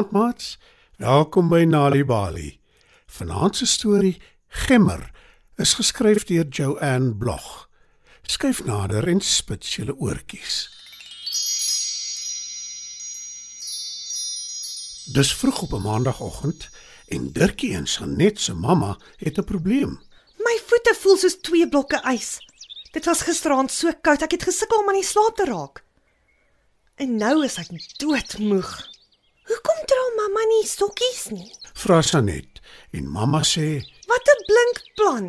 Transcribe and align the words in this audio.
Goeienaand 0.00 0.34
maats. 0.34 0.58
Welkom 0.96 1.48
by 1.48 1.64
Nali 1.68 2.04
Bali. 2.04 2.60
Vanaand 3.06 3.56
se 3.56 3.66
storie 3.66 4.22
Gemmer 4.48 5.10
is 5.60 5.74
geskryf 5.76 6.24
deur 6.24 6.46
Joanne 6.48 7.12
Blog. 7.14 7.68
Skyf 8.22 8.62
nader 8.64 9.08
en 9.08 9.20
spits 9.20 9.74
julle 9.76 9.92
oortjies. 10.00 10.54
Dis 15.12 15.34
vroeg 15.36 15.62
op 15.62 15.72
'n 15.72 15.82
maandagooggend 15.82 16.68
en 17.08 17.32
Dirkie 17.32 17.74
en 17.74 17.86
Sanet 17.86 18.40
se 18.40 18.54
mamma 18.54 18.96
het 19.16 19.38
'n 19.38 19.44
probleem. 19.44 20.00
My 20.38 20.56
voete 20.66 20.96
voel 21.00 21.16
soos 21.16 21.40
twee 21.40 21.68
blokke 21.68 22.00
ys. 22.14 22.38
Dit 22.92 23.04
was 23.04 23.20
gisteraand 23.20 23.70
so 23.70 23.92
koud, 24.00 24.22
ek 24.22 24.30
het 24.30 24.42
gesukkel 24.42 24.78
om 24.78 24.88
aan 24.88 25.00
die 25.00 25.04
slaap 25.04 25.36
te 25.36 25.44
raak. 25.44 25.84
En 26.94 27.16
nou 27.16 27.44
is 27.44 27.58
ek 27.58 27.98
doodmoeg. 27.98 28.99
Hoekom 29.50 29.80
dra 29.90 30.02
mamma 30.18 30.42
nie 30.50 30.66
stokkies 30.68 31.22
nie? 31.34 31.48
Vra 31.82 32.00
Sanet 32.06 32.60
en 32.94 33.08
mamma 33.10 33.40
sê 33.46 33.80
Wat 34.10 34.28
'n 34.34 34.44
blink 34.50 34.78
plan. 34.96 35.26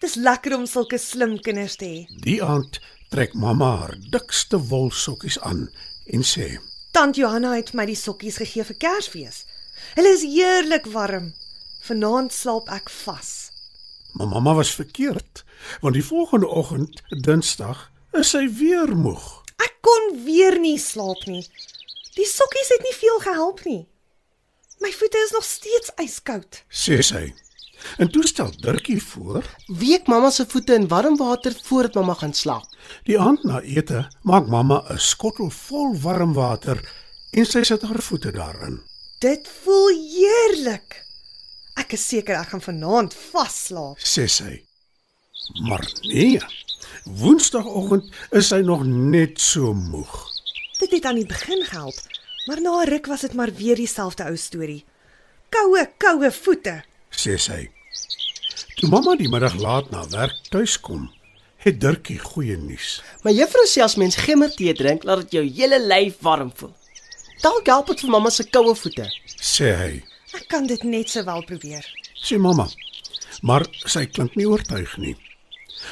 Dis 0.00 0.14
lekker 0.16 0.54
om 0.56 0.66
sulke 0.66 0.98
slim 0.98 1.38
kinders 1.44 1.76
te 1.76 1.84
hê. 1.84 2.06
die 2.24 2.40
aand 2.42 2.80
trek 3.10 3.34
mamma 3.34 3.70
haar 3.76 3.94
dikste 4.14 4.58
wolsokkies 4.70 5.38
aan 5.40 5.68
en 6.06 6.22
sê 6.22 6.58
Tant 6.92 7.16
Johanna 7.16 7.54
het 7.54 7.74
my 7.74 7.84
die 7.86 7.94
sokkies 7.96 8.36
gegee 8.42 8.64
vir 8.64 8.76
Kersfees. 8.76 9.44
Hulle 9.94 10.08
is 10.16 10.22
heerlik 10.22 10.86
warm. 10.86 11.32
Vanaand 11.86 12.32
slaap 12.32 12.68
ek 12.68 12.90
vas. 12.90 13.50
Maar 14.12 14.26
mamma 14.26 14.54
was 14.54 14.74
verkeerd, 14.74 15.44
want 15.80 15.94
die 15.94 16.02
volgende 16.04 16.48
oggend, 16.48 17.02
Dinsdag, 17.24 17.90
is 18.12 18.30
sy 18.30 18.48
weer 18.58 18.90
moeg. 18.96 19.22
Ek 19.62 19.74
kon 19.80 20.24
weer 20.24 20.58
nie 20.58 20.78
slaap 20.78 21.22
nie. 21.26 21.46
Die 22.16 22.26
sokkies 22.26 22.68
het 22.74 22.82
nie 22.82 22.94
veel 22.98 23.18
gehelp 23.20 23.64
nie. 23.64 23.88
My 24.80 24.90
voete 24.92 25.18
is 25.26 25.30
nog 25.36 25.44
steeds 25.44 25.92
ijskoud. 26.00 26.62
sê 26.70 27.00
sy. 27.02 27.34
En 27.98 28.10
toe 28.12 28.26
stel 28.26 28.50
Dirkie 28.60 29.02
voor, 29.02 29.44
Week 29.78 30.06
mamma 30.06 30.30
se 30.30 30.44
voete 30.46 30.74
in 30.74 30.88
warm 30.88 31.16
water 31.16 31.54
voordat 31.64 31.94
mamma 31.94 32.14
gaan 32.14 32.34
slaap. 32.34 32.64
die 33.04 33.18
aand 33.18 33.44
na 33.44 33.60
ete 33.60 34.08
maak 34.22 34.46
mamma 34.48 34.84
'n 34.90 34.98
skottel 34.98 35.50
vol 35.50 35.96
warm 36.02 36.32
water 36.34 36.78
en 37.32 37.46
sy 37.46 37.62
sit 37.62 37.82
haar 37.82 38.02
voete 38.02 38.32
daarin. 38.32 38.82
Dit 39.20 39.48
voel 39.62 39.88
heerlik. 39.88 41.04
Ek 41.76 41.92
is 41.92 42.08
seker 42.08 42.36
ek 42.40 42.48
gaan 42.48 42.60
vanaand 42.60 43.14
vasslaap. 43.14 43.98
sê 43.98 44.26
sy. 44.28 44.64
Maar 45.68 45.84
nee. 46.02 46.40
Woensdagoggend 47.04 48.04
is 48.30 48.48
sy 48.48 48.60
nog 48.60 48.84
net 48.84 49.40
so 49.40 49.72
moeg. 49.74 50.29
Dit 50.80 50.90
het 50.96 51.04
aan 51.04 51.18
die 51.20 51.26
begin 51.28 51.60
gehelp, 51.64 51.98
maar 52.46 52.60
na 52.60 52.70
'n 52.80 52.88
ruk 52.88 53.06
was 53.06 53.20
dit 53.20 53.34
maar 53.34 53.52
weer 53.54 53.76
dieselfde 53.76 54.24
ou 54.24 54.36
storie. 54.36 54.84
Koue, 55.48 55.90
koue 55.96 56.32
voete. 56.32 56.84
sê 57.10 57.36
sy. 57.36 57.70
Toe 58.74 58.88
mamma 58.88 59.16
die 59.16 59.28
middag 59.28 59.54
laat 59.60 59.90
na 59.90 60.08
werk 60.08 60.36
tuis 60.48 60.80
kom, 60.80 61.10
het 61.56 61.80
Dirkie 61.80 62.18
goeie 62.18 62.56
nuus. 62.56 63.02
My 63.24 63.32
juffrou 63.32 63.66
sê 63.66 63.82
as 63.82 63.96
mens 63.96 64.16
gemmertee 64.16 64.74
drink, 64.74 65.04
laat 65.04 65.20
dit 65.20 65.32
jou 65.32 65.44
hele 65.44 65.80
lyf 65.86 66.16
warm 66.20 66.52
voel. 66.54 66.74
Dalk 67.42 67.66
help 67.66 67.86
dit 67.86 68.00
vir 68.00 68.10
mamma 68.10 68.30
se 68.30 68.44
koue 68.44 68.74
voete. 68.74 69.10
sê 69.40 69.76
hy. 69.76 70.02
Ek 70.32 70.48
kan 70.48 70.66
dit 70.66 70.82
net 70.82 71.10
sowel 71.10 71.44
probeer. 71.44 71.84
Sê 72.24 72.38
mamma. 72.38 72.68
Maar 73.42 73.66
sy 73.86 74.06
klink 74.06 74.34
nie 74.36 74.48
oortuig 74.48 74.96
nie. 74.96 75.16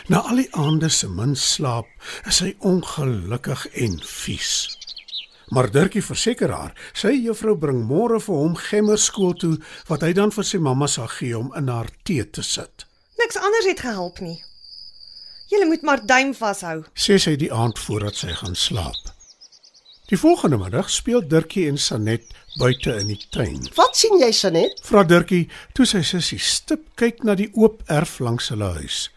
Na 0.07 0.19
al 0.19 0.37
die 0.37 0.53
aande 0.53 0.89
se 0.89 1.09
min 1.09 1.37
slaap, 1.37 1.87
is 2.27 2.37
sy 2.37 2.55
ongelukkig 2.61 3.67
en 3.75 4.01
vies. 4.01 4.78
Maar 5.51 5.71
Dirkie 5.73 6.03
verseker 6.05 6.53
haar, 6.53 6.75
sy 6.93 7.15
juffrou 7.25 7.57
bring 7.57 7.81
môre 7.89 8.21
vir 8.21 8.37
hom 8.37 8.57
gemmer 8.69 9.01
skool 9.01 9.35
toe 9.39 9.55
wat 9.89 10.05
hy 10.05 10.13
dan 10.17 10.33
vir 10.35 10.45
sy 10.45 10.61
mamma 10.61 10.89
sal 10.89 11.09
gee 11.19 11.37
om 11.39 11.53
in 11.57 11.71
haar 11.73 11.89
tee 12.05 12.25
te 12.25 12.45
sit. 12.45 12.85
Niks 13.19 13.41
anders 13.41 13.69
het 13.69 13.81
gehelp 13.81 14.21
nie. 14.21 14.39
Julle 15.49 15.67
moet 15.67 15.83
maar 15.83 16.05
duim 16.07 16.35
vashou. 16.37 16.83
Sê 16.93 17.17
sy 17.19 17.37
die 17.41 17.53
aand 17.53 17.79
voordat 17.81 18.19
sy 18.21 18.35
gaan 18.37 18.57
slaap. 18.59 19.15
Die 20.09 20.19
volgende 20.21 20.57
middag 20.61 20.89
speel 20.93 21.21
Dirkie 21.29 21.67
en 21.69 21.79
Sanet 21.81 22.25
buite 22.61 22.95
in 23.01 23.11
die 23.13 23.21
tuin. 23.33 23.61
Wat 23.77 23.97
sien 23.97 24.17
jy, 24.21 24.31
Sanet? 24.33 24.81
Vra 24.85 25.05
Dirkie 25.05 25.47
toe 25.77 25.85
sy 25.89 26.01
sussie 26.05 26.41
stip 26.41 26.87
kyk 27.01 27.25
na 27.25 27.37
die 27.37 27.51
oop 27.57 27.83
erf 27.93 28.17
langs 28.25 28.49
hulle 28.53 28.71
huis. 28.81 29.09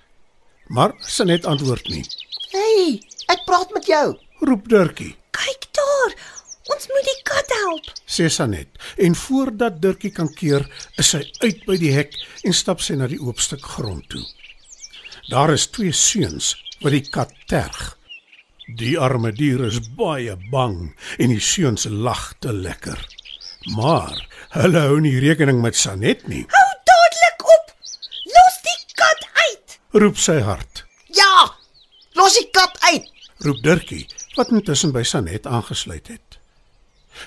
Maar 0.68 0.96
Sanet 1.04 1.48
antwoord 1.48 1.88
nie. 1.92 2.04
Hey, 2.52 3.00
ek 3.32 3.48
praat 3.48 3.72
met 3.76 3.88
jou. 3.88 4.06
Roep 4.44 4.68
Dirkie. 4.72 5.14
Kyk 5.36 5.68
daar. 5.78 6.16
Ons 6.72 6.88
moet 6.88 7.08
die 7.08 7.22
kat 7.26 7.54
help. 7.64 7.88
sê 8.06 8.28
Sanet 8.30 8.78
en 9.02 9.16
voordat 9.16 9.80
Dirkie 9.82 10.12
kan 10.14 10.30
keer, 10.36 10.68
is 11.02 11.10
sy 11.16 11.24
uit 11.42 11.64
by 11.66 11.78
die 11.82 11.94
hek 11.96 12.14
en 12.46 12.56
stap 12.56 12.84
sy 12.86 12.98
na 13.00 13.08
die 13.10 13.20
oop 13.22 13.42
stuk 13.42 13.64
grond 13.74 14.06
toe. 14.12 14.24
Daar 15.32 15.54
is 15.56 15.70
twee 15.74 15.96
seuns 15.96 16.54
wat 16.84 16.94
die 16.96 17.04
kat 17.08 17.34
terg. 17.50 17.96
Die 18.78 18.94
arme 19.00 19.34
dier 19.36 19.64
is 19.68 19.82
baie 19.98 20.38
bang 20.52 20.94
en 21.18 21.34
die 21.34 21.42
seuns 21.44 21.88
lag 21.90 22.32
te 22.44 22.54
lekker. 22.54 23.00
Maar 23.76 24.16
hulle 24.56 24.86
hou 24.88 25.00
nie 25.04 25.18
rekening 25.24 25.62
met 25.64 25.78
Sanet 25.78 26.28
nie. 26.30 26.46
Hou 26.52 26.70
dadelik 26.92 27.46
op. 27.58 27.76
Los 28.38 28.62
die 28.70 28.80
kat 29.02 29.28
uit. 29.44 29.78
Roep 30.04 30.22
sy 30.22 30.40
hard. 30.46 30.86
Ja! 31.18 31.34
Los 32.20 32.38
die 32.38 32.50
kat 32.54 32.78
uit. 32.92 33.08
Roep 33.42 33.64
Dirkie 33.66 34.06
wat 34.36 34.52
intussen 34.52 34.94
by 34.96 35.04
Sanet 35.04 35.48
aangesluit 35.48 36.08
het. 36.08 36.40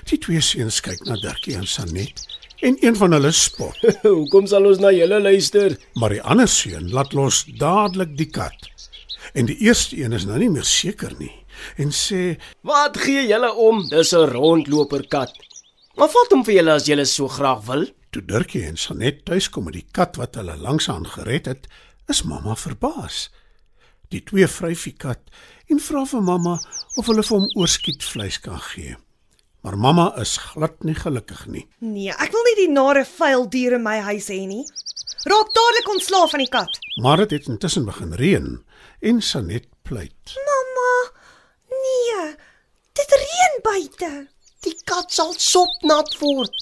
Die 0.09 0.17
twee 0.17 0.41
seuns 0.41 0.81
kyk 0.81 1.03
na 1.05 1.17
Dirkie 1.21 1.55
en 1.55 1.67
Sanet 1.69 2.23
en 2.65 2.77
een 2.81 2.95
van 2.97 3.13
hulle 3.13 3.31
spot. 3.35 3.77
Hoekom 4.01 4.47
sal 4.49 4.65
ons 4.65 4.81
na 4.81 4.91
julle 4.95 5.19
luister? 5.21 5.77
Maar 5.99 6.17
die 6.17 6.23
ander 6.23 6.49
seun 6.49 6.89
laat 6.93 7.13
los 7.13 7.43
dadelik 7.59 8.15
die 8.17 8.29
kat. 8.29 8.69
En 9.33 9.49
die 9.49 9.57
eerste 9.67 9.97
een 9.99 10.15
is 10.15 10.25
nou 10.25 10.39
nie 10.41 10.49
meer 10.49 10.65
seker 10.67 11.13
nie 11.19 11.33
en 11.79 11.91
sê 11.95 12.35
Wat 12.67 12.97
gee 12.99 13.27
julle 13.29 13.51
om? 13.53 13.85
Dis 13.89 14.13
'n 14.13 14.29
rondloper 14.31 15.07
kat. 15.07 15.31
Maar 15.95 16.09
vat 16.09 16.31
hom 16.31 16.43
vir 16.43 16.55
julle 16.55 16.73
as 16.73 16.85
julle 16.85 17.05
so 17.05 17.27
graag 17.27 17.65
wil. 17.65 17.85
toe 18.11 18.25
Dirkie 18.25 18.63
en 18.63 18.77
Sanet 18.77 19.25
tuiskom 19.25 19.65
met 19.67 19.73
die 19.73 19.87
kat 19.91 20.15
wat 20.15 20.35
hulle 20.35 20.55
langsaan 20.57 21.05
gered 21.07 21.45
het, 21.45 21.67
is 22.07 22.23
mamma 22.23 22.55
verbaas. 22.55 23.29
Die 24.13 24.21
twee 24.23 24.47
vryf 24.47 24.85
die 24.87 24.95
kat 24.97 25.21
en 25.71 25.81
vra 25.81 26.05
vir 26.05 26.21
mamma 26.21 26.59
of 26.99 27.07
hulle 27.09 27.23
vir 27.25 27.37
hom 27.39 27.47
oorskietvleis 27.57 28.39
kan 28.43 28.59
gee. 28.71 28.95
Maar 29.65 29.77
mamma 29.81 30.11
is 30.21 30.37
glad 30.37 30.83
nie 30.85 30.93
gelukkig 30.93 31.45
nie. 31.49 31.63
Nee, 31.81 32.13
ek 32.13 32.33
wil 32.35 32.43
nie 32.45 32.57
die 32.59 32.71
nare 32.73 33.01
vuil 33.15 33.47
dier 33.49 33.79
in 33.79 33.85
my 33.85 33.97
huis 34.11 34.27
hê 34.29 34.43
nie. 34.45 34.61
Raak 35.25 35.49
dadelik 35.55 35.89
ontslaaf 35.89 36.35
van 36.35 36.43
die 36.43 36.51
kat. 36.53 36.77
Maar 37.01 37.23
dit 37.23 37.39
het 37.39 37.47
intussen 37.49 37.87
begin 37.87 38.13
reën 38.13 38.51
en 39.09 39.21
Sanet 39.25 39.65
pleit. 39.81 40.35
Mamma, 40.49 40.91
nee. 41.73 42.27
Dit 42.93 43.17
reën 43.23 43.57
buite. 43.65 44.11
Die 44.65 44.75
kat 44.85 45.11
sal 45.13 45.33
sopnat 45.33 46.13
word. 46.21 46.53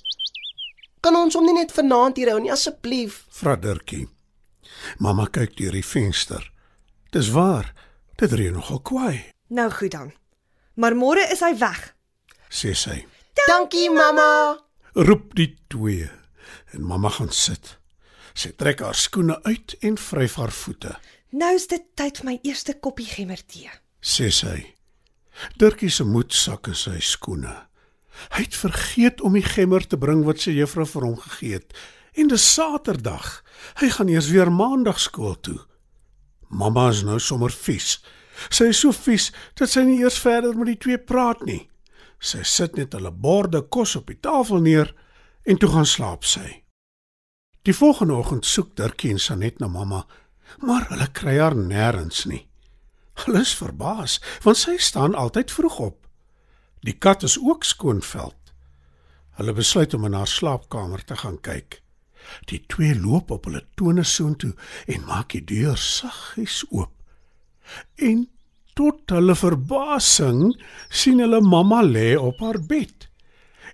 Kan 1.03 1.19
ons 1.19 1.35
hom 1.35 1.43
nie 1.43 1.57
net 1.57 1.75
vanaand 1.75 2.15
hier 2.15 2.31
hou 2.31 2.39
nie 2.39 2.51
asseblief? 2.55 3.25
Vra 3.35 3.57
Dirkie. 3.59 4.07
Mamma 5.03 5.27
kyk 5.27 5.57
deur 5.59 5.75
die 5.75 5.83
venster. 5.83 6.52
Dis 7.13 7.29
waar. 7.29 7.73
Dit 8.17 8.31
reën 8.31 8.53
nogal 8.53 8.81
kwaai, 8.81 9.23
Nou 9.53 9.69
goed 9.71 9.91
dan. 9.91 10.11
Maar 10.75 10.95
môre 10.97 11.21
is 11.31 11.39
hy 11.45 11.51
weg. 11.59 11.93
sê 12.49 12.73
sy. 12.73 13.05
Dankie 13.47 13.89
mamma. 13.91 14.57
roep 14.93 15.33
die 15.35 15.55
twee 15.67 16.09
en 16.73 16.81
mamma 16.85 17.09
gaan 17.09 17.29
sit. 17.31 17.77
Sy 18.33 18.49
trek 18.57 18.79
haar 18.81 18.95
skoene 18.95 19.39
uit 19.43 19.75
en 19.81 19.97
vryf 19.97 20.35
haar 20.35 20.51
voete, 20.51 20.95
Nou 21.33 21.55
is 21.55 21.67
dit 21.67 21.81
tyd 21.95 22.17
vir 22.17 22.25
my 22.25 22.39
eerste 22.43 22.73
koppie 22.79 23.05
gemmertee. 23.09 23.69
sê 24.01 24.29
sy. 24.31 24.75
Dirkie 25.57 25.89
se 25.89 26.03
moed 26.03 26.33
sak 26.33 26.67
in 26.67 26.75
sy 26.75 26.99
skoene. 26.99 27.55
Hy 28.37 28.41
het 28.43 28.55
vergeet 28.55 29.21
om 29.21 29.33
die 29.33 29.41
gemmer 29.45 29.81
te 29.87 29.97
bring 29.97 30.23
wat 30.25 30.39
sy 30.39 30.51
juffrou 30.51 30.85
vir 30.85 31.01
hom 31.01 31.17
gegee 31.17 31.53
het. 31.53 31.73
En 32.13 32.27
dis 32.27 32.53
Saterdag. 32.53 33.43
Hy 33.81 33.89
gaan 33.89 34.07
eers 34.09 34.29
weer 34.29 34.51
Maandag 34.51 34.99
skool 34.99 35.35
toe. 35.41 35.59
Mamma 36.53 36.89
is 36.93 37.01
nou 37.01 37.17
sommer 37.19 37.51
vies. 37.51 37.97
Sy 38.53 38.69
is 38.73 38.81
so 38.83 38.93
vies 38.93 39.31
dat 39.57 39.71
sy 39.71 39.83
nie 39.87 39.99
eers 40.03 40.19
verder 40.21 40.53
met 40.57 40.69
die 40.73 40.81
twee 40.85 40.99
praat 41.01 41.41
nie. 41.47 41.63
Sy 42.21 42.43
sit 42.47 42.77
net 42.77 42.93
hulle 42.93 43.11
borde 43.11 43.63
kos 43.73 43.95
op 43.99 44.11
die 44.11 44.19
tafel 44.21 44.61
neer 44.61 44.93
en 45.49 45.59
toe 45.59 45.71
gaan 45.73 45.89
slaap 45.89 46.27
sy. 46.29 46.63
Die 47.63 47.75
volgende 47.75 48.15
oggend 48.19 48.45
soek 48.45 48.73
Dirkie 48.77 49.13
en 49.15 49.21
Sanet 49.23 49.59
na 49.59 49.69
mamma, 49.71 50.03
maar 50.61 50.87
hulle 50.91 51.09
kry 51.15 51.37
haar 51.39 51.55
nêrens 51.55 52.25
nie. 52.29 52.43
Hulle 53.23 53.43
is 53.45 53.53
verbaas, 53.55 54.19
want 54.43 54.59
sy 54.59 54.77
staan 54.81 55.15
altyd 55.15 55.51
vroeg 55.53 55.79
op. 55.79 55.99
Die 56.83 56.97
kat 56.97 57.23
is 57.23 57.37
ook 57.39 57.63
skoonveld. 57.63 58.53
Hulle 59.39 59.53
besluit 59.55 59.93
om 59.93 60.05
in 60.05 60.17
haar 60.17 60.29
slaapkamer 60.29 61.05
te 61.05 61.15
gaan 61.15 61.39
kyk. 61.41 61.82
Die 62.51 62.61
twee 62.71 62.95
loop 62.95 63.31
op 63.31 63.47
hulle 63.49 63.63
tone 63.79 64.03
soontoe 64.03 64.53
en 64.87 65.05
maak 65.07 65.33
die 65.35 65.43
deur 65.43 65.77
saggies 65.77 66.63
oop. 66.69 66.91
En 67.95 68.27
tot 68.77 69.09
hulle 69.13 69.35
verbasing 69.37 70.53
sien 70.89 71.21
hulle 71.23 71.41
mamma 71.41 71.81
lê 71.85 72.13
op 72.19 72.41
haar 72.43 72.59
bed. 72.69 73.09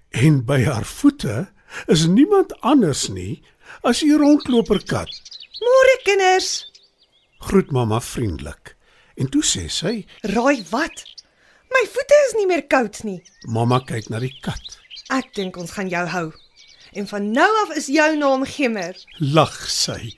En 0.09 0.41
by 0.45 0.63
haar 0.65 0.85
voete 0.85 1.47
is 1.87 2.07
niemand 2.09 2.55
anders 2.65 3.07
nie 3.13 3.41
as 3.85 4.01
die 4.03 4.15
rondloper 4.17 4.81
kat. 4.89 5.11
Môre 5.61 5.95
kinders. 6.05 6.65
Groet 7.45 7.71
mamma 7.71 7.99
vriendelik. 8.03 8.75
En 9.19 9.27
toe 9.31 9.43
sê 9.43 9.67
sy, 9.71 10.05
Raai 10.33 10.63
wat? 10.71 11.03
My 11.69 11.83
voete 11.93 12.17
is 12.27 12.35
nie 12.39 12.47
meer 12.49 12.63
koud 12.71 13.03
nie. 13.05 13.19
mamma 13.45 13.79
kyk 13.85 14.09
na 14.09 14.19
die 14.23 14.33
kat. 14.41 14.79
Ek 15.13 15.33
dink 15.35 15.57
ons 15.57 15.71
gaan 15.75 15.89
jou 15.91 16.05
hou. 16.07 16.27
En 16.91 17.07
van 17.07 17.31
nou 17.31 17.67
af 17.67 17.75
is 17.75 17.85
jou 17.85 18.17
naam 18.17 18.45
Gimmer. 18.45 18.95
Lag 19.17 19.69
sy. 19.69 20.15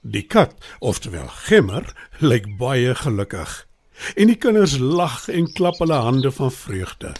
Die 0.00 0.26
kat, 0.26 0.54
oftewel 0.78 1.28
Gemmer, 1.28 1.86
lyk 2.18 2.48
baie 2.58 2.94
gelukkig. 2.94 3.52
En 4.14 4.26
die 4.26 4.36
kinders 4.36 4.76
lag 4.78 5.28
en 5.28 5.52
klap 5.52 5.78
hulle 5.78 6.00
hande 6.04 6.32
van 6.32 6.52
vreugde. 6.52 7.12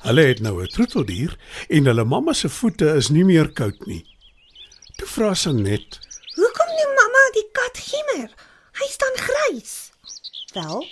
Hulle 0.00 0.22
het 0.30 0.40
nou 0.40 0.62
'n 0.62 0.68
troeteldier 0.68 1.36
en 1.68 1.84
hulle 1.84 2.04
mamma 2.04 2.32
se 2.32 2.48
voete 2.48 2.94
is 2.96 3.08
nie 3.08 3.24
meer 3.24 3.52
koud 3.52 3.86
nie. 3.86 4.04
Toe 4.96 5.08
vra 5.08 5.34
Sanet, 5.34 5.98
Hoekom 6.34 6.66
noem 6.66 6.94
mamma 6.94 7.24
die 7.32 7.48
kat 7.52 7.78
Gimmer? 7.78 8.30
Hy 8.72 8.86
staan 8.88 9.16
grys. 9.16 9.90
Wel, 10.52 10.86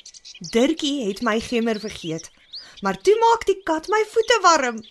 Dirkie 0.51 1.07
het 1.09 1.23
my 1.23 1.41
Gimmer 1.41 1.81
vergeet. 1.81 2.31
Maar 2.81 2.99
toe 3.03 3.17
maak 3.19 3.47
die 3.47 3.59
kat 3.67 3.89
my 3.91 4.05
voete 4.13 4.39
warm. 4.43 4.83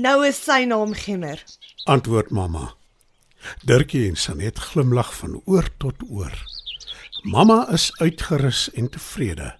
Nou 0.00 0.20
is 0.26 0.38
sy 0.44 0.64
naam 0.64 0.94
Gimmer. 0.94 1.42
antwoord 1.84 2.30
mamma. 2.30 2.74
Dirkie 3.64 4.08
en 4.08 4.16
Sanet 4.16 4.58
glimlag 4.58 5.14
van 5.16 5.40
oor 5.44 5.68
tot 5.76 5.96
oor. 6.08 6.34
Mamma 7.22 7.66
is 7.72 7.90
uitgerus 8.00 8.70
en 8.72 8.88
tevrede, 8.88 9.56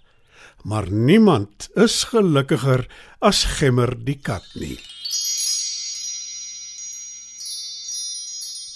maar 0.63 0.91
niemand 0.91 1.69
is 1.73 2.03
gelukkiger 2.03 2.87
as 3.19 3.43
Gemmer 3.43 3.93
die 4.05 4.17
kat 4.21 4.45
nie. 4.53 4.79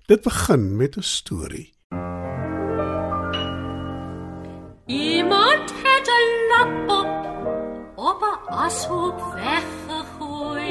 Dit 0.05 0.21
begin 0.23 0.75
met 0.75 0.97
'n 0.97 1.01
storie. 1.01 1.73
Iemand 4.85 5.73
het 5.83 6.07
'n 6.07 6.11
lap 6.51 6.89
op 6.99 7.09
op 7.95 8.21
'n 8.21 8.47
ashoop 8.65 9.19
weggegooi. 9.33 10.69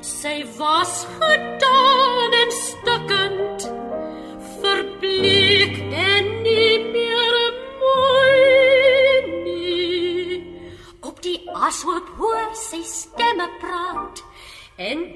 Sy 0.00 0.44
was 0.56 1.06
gedaan 1.18 2.32
en 2.42 2.50
stukkend, 2.50 3.65
Op 11.00 11.22
die 11.22 11.38
ashoop 11.54 12.08
hoor 12.18 12.50
sy 12.52 12.82
stemme 12.84 13.46
praat 13.60 14.20
en 14.76 15.15